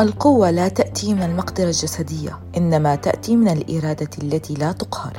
[0.00, 5.16] القوة لا تأتي من المقدرة الجسدية، إنما تأتي من الإرادة التي لا تقهر.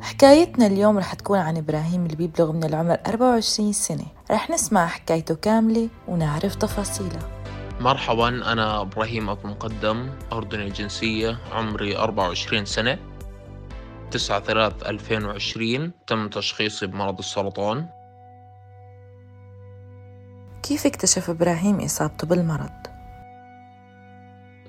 [0.00, 4.06] حكايتنا اليوم رح تكون عن إبراهيم اللي بيبلغ من العمر 24 سنة.
[4.30, 7.28] رح نسمع حكايته كاملة ونعرف تفاصيلها.
[7.80, 12.98] مرحبا أنا إبراهيم أبو مقدم أردني الجنسية عمري 24 سنة
[14.10, 17.86] 9 3 2020 تم تشخيصي بمرض السرطان.
[20.62, 22.70] كيف اكتشف إبراهيم إصابته بالمرض؟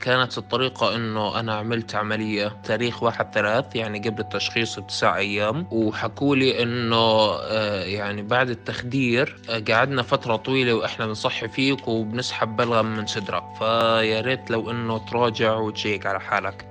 [0.01, 5.67] كانت الطريقة إنه أنا عملت عملية تاريخ واحد ثلاث يعني قبل التشخيص بتسع أيام.
[5.71, 12.85] وحكولي إنه آه، يعني بعد التخدير آه، قعدنا فترة طويلة وإحنا بنصحي فيك وبنسحب بلغم
[12.85, 13.43] من صدرك.
[13.59, 16.68] فيا ريت لو إنه تراجع وتشيك على حالك.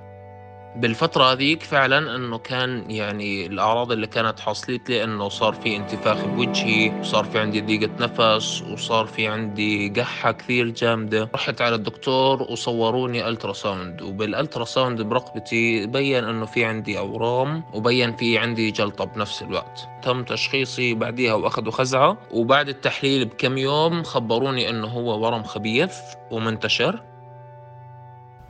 [0.75, 6.25] بالفترة هذيك فعلا إنه كان يعني الأعراض اللي كانت حصلت لي إنه صار في انتفاخ
[6.25, 11.29] بوجهي وصار في عندي ضيقة نفس وصار في عندي قحة كثير جامدة.
[11.35, 18.37] رحت على الدكتور وصوروني ultrasound وبال ultrasound برقبتي بين إنه في عندي أورام وبين في
[18.37, 19.87] عندي جلطة بنفس الوقت.
[20.03, 25.95] تم تشخيصي بعديها وأخذوا خزعة وبعد التحليل بكم يوم خبروني إنه هو ورم خبيث
[26.31, 27.03] ومنتشر.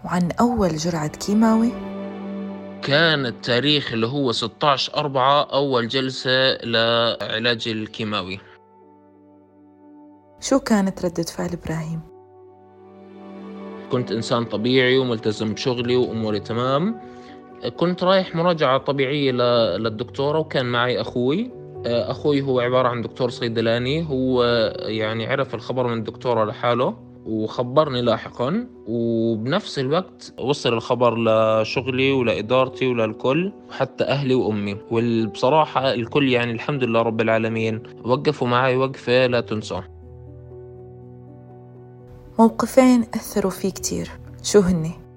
[0.05, 1.98] وعن أول جرعة كيماوي؟
[2.83, 8.39] كان التاريخ اللي هو 16 أربعة أول جلسة لعلاج الكيماوي.
[10.39, 12.01] شو كانت ردة فعل إبراهيم؟
[13.91, 17.01] كنت إنسان طبيعي وملتزم بشغلي وأموري تمام.
[17.77, 19.31] كنت رايح مراجعة طبيعية
[19.77, 21.51] للدكتورة وكان معي أخوي.
[21.85, 24.09] أخوي هو عبارة عن دكتور صيدلاني.
[24.09, 24.43] هو
[24.77, 27.08] يعني عرف الخبر من الدكتورة لحاله.
[27.29, 34.77] وخبرني لاحقا وبنفس الوقت وصل الخبر لشغلي ولإدارتي وللكل وحتى أهلي وأمي.
[34.91, 39.81] والبصراحة الكل يعني الحمد لله رب العالمين وقفوا معي وقفة لا تنسى
[42.39, 44.09] موقفين أثروا فيه كتير.
[44.43, 45.08] شو هني؟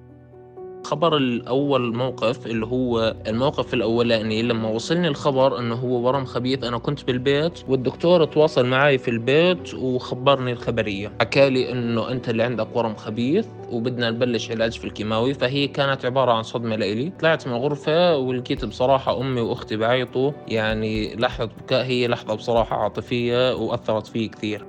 [0.92, 6.64] خبر الأول موقف اللي هو الموقف الأولاني لما وصلني الخبر إنه هو ورم خبيث.
[6.64, 11.12] أنا كنت بالبيت والدكتور تواصل معي في البيت وخبرني الخبرية.
[11.20, 16.32] حكالي إنه أنت اللي عندك ورم خبيث وبدنا نبلش علاج في الكيماوي فهي كانت عبارة
[16.32, 22.08] عن صدمة لإلي طلعت من الغرفة ولقيت بصراحة أمي وأختي بعيطوا يعني لحظة بكاء هي
[22.08, 24.64] لحظة بصراحة عاطفية وأثرت فيه كثير.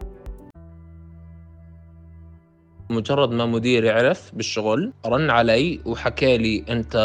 [2.94, 6.96] مجرد ما مديري عرف بالشغل رن علي وحكى لي أنت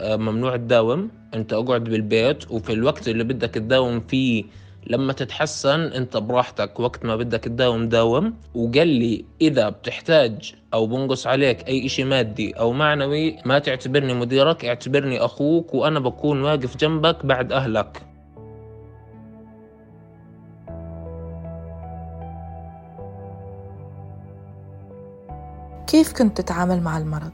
[0.00, 4.44] آه، ممنوع تداوم أنت أقعد بالبيت وفي الوقت اللي بدك تداوم فيه
[4.86, 8.34] لما تتحسن أنت براحتك وقت ما بدك تداوم داوم.
[8.54, 14.64] وقال لي إذا بتحتاج أو بنقص عليك أي إشي مادي أو معنوي ما تعتبرني مديرك
[14.64, 18.13] اعتبرني أخوك وأنا بكون واقف جنبك بعد أهلك.
[25.94, 27.32] كيف كنت تتعامل مع المرض؟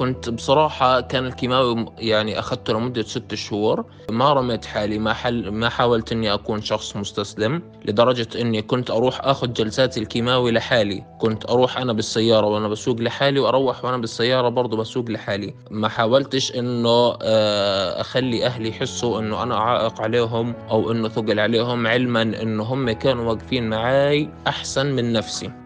[0.00, 3.84] كنت بصراحة كان الكيماوي يعني أخذته لمدة ست شهور.
[4.10, 9.20] ما رميت حالي ما حل ما حاولت إني أكون شخص مستسلم لدرجة إني كنت أروح
[9.24, 11.04] أخذ جلسات الكيماوي لحالي.
[11.20, 15.54] كنت أروح أنا بالسيارة وأنا بسوق لحالي وأروح وأنا بالسيارة برضه بسوق لحالي.
[15.70, 21.86] ما حاولتش إنه آه، أخلي أهلي يحسوا إنه أنا عائق عليهم أو إنه ثقل عليهم
[21.86, 25.59] علما إنه هم كانوا واقفين معاي أحسن من نفسي.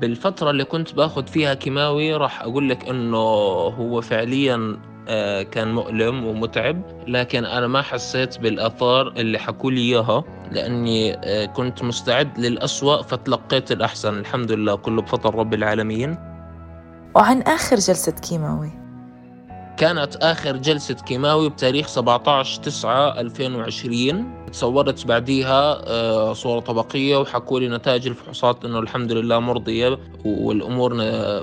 [0.00, 3.18] بالفترة اللي كنت باخذ فيها كيماوي راح أقول لك إنه
[3.78, 4.76] هو فعليا
[5.08, 11.46] آه، كان مؤلم ومتعب لكن أنا ما حسيت بالآثار اللي حكوا لي إياها لأني آه،
[11.46, 14.18] كنت مستعد للأسوأ فتلقيت الأحسن.
[14.18, 16.18] الحمد لله كله بفضل رب العالمين.
[17.14, 18.87] وعن آخر جلسة كيماوي.
[19.78, 27.68] كانت آخر جلسة كيماوي بتاريخ 17 9 2020 تصورت بعديها آه، صورة طبقية وحكوا لي
[27.68, 30.94] نتائج الفحوصات إنه الحمد لله مرضية والأمور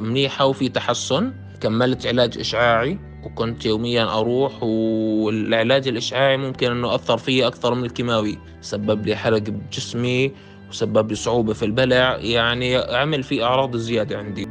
[0.01, 1.34] منيحة وفي تحسن.
[1.62, 8.37] كملت علاج إشعاعي وكنت يوميا أروح والعلاج الإشعاعي ممكن إنه أثر فيي أكثر من الكيماوي.
[8.61, 10.32] سبب لي حرق بجسمي
[10.70, 12.17] وسبب لي صعوبة في البلع.
[12.17, 14.47] يعني عمل في أعراض زيادة عندي.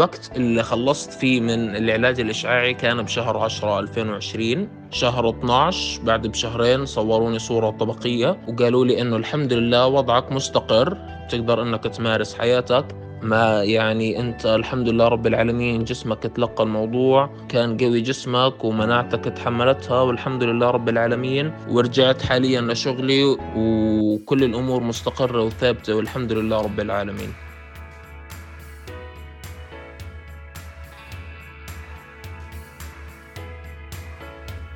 [0.00, 6.86] الوقت اللي خلصت فيه من العلاج الإشعاعي كان بشهر 10 2020 شهر 12 بعد بشهرين
[6.86, 10.96] صوروني صورة طبقية وقالوا لي إنه الحمد لله وضعك مستقر
[11.30, 12.84] تقدر إنك تمارس حياتك.
[13.22, 20.00] ما يعني أنت الحمد لله رب العالمين جسمك تلقى الموضوع كان قوي جسمك ومناعتك تحملتها
[20.00, 21.52] والحمد لله رب العالمين.
[21.68, 27.49] ورجعت حاليا لشغلي وكل الأمور مستقرة وثابتة والحمد لله رب العالمين.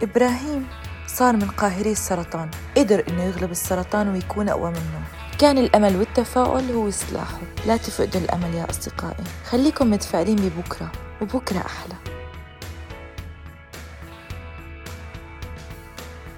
[0.03, 0.67] إبراهيم
[1.07, 5.03] صار من قاهري السرطان قدر إنه يغلب السرطان ويكون أقوى منه.
[5.39, 9.25] كان الأمل والتفاؤل هو سلاحه لا تفقدوا الأمل يا أصدقائي.
[9.51, 10.93] خليكم متفائلين ببكرة
[11.23, 11.95] وبكرة أحلى.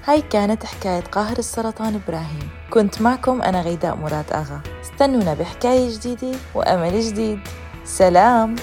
[0.05, 2.49] هاي كانت حكاية قاهر السرطان إبراهيم.
[2.71, 4.61] كنت معكم أنا غيداء مراد أغا.
[4.83, 7.41] استنونا بحكاية جديدة وأمل جديد.
[7.85, 8.57] سلام!